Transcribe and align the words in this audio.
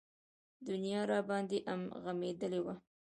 دنيا 0.67 1.01
راباندې 1.11 1.57
غمېدلې 2.03 2.59
وه. 2.65 2.75